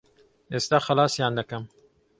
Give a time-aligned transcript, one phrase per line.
[0.53, 1.63] ئێستا خەلاسیان دەکەم.